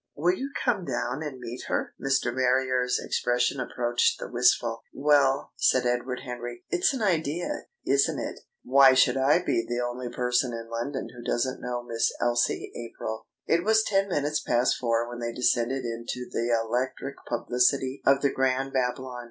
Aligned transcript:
"Will 0.15 0.35
you 0.35 0.49
come 0.65 0.83
down 0.83 1.21
and 1.21 1.37
meet 1.37 1.65
her?" 1.67 1.93
Mr. 2.03 2.33
Marrier's 2.33 2.97
expression 2.99 3.59
approached 3.59 4.17
the 4.17 4.27
wistful. 4.27 4.81
"Well," 4.91 5.51
said 5.57 5.85
Edward 5.85 6.21
Henry, 6.21 6.63
"it's 6.71 6.91
an 6.91 7.03
idea, 7.03 7.67
isn't 7.85 8.17
it? 8.17 8.39
Why 8.63 8.95
should 8.95 9.15
I 9.15 9.43
be 9.43 9.63
the 9.63 9.79
only 9.79 10.09
person 10.09 10.53
in 10.53 10.71
London 10.71 11.09
who 11.13 11.21
doesn't 11.23 11.61
know 11.61 11.83
Miss 11.83 12.11
Elsie 12.19 12.71
April?" 12.75 13.27
It 13.45 13.63
was 13.63 13.83
ten 13.83 14.07
minutes 14.09 14.39
past 14.41 14.75
four 14.79 15.07
when 15.07 15.19
they 15.19 15.33
descended 15.33 15.85
into 15.85 16.27
the 16.31 16.49
electric 16.49 17.17
publicity 17.29 18.01
of 18.03 18.23
the 18.23 18.31
Grand 18.31 18.73
Babylon. 18.73 19.19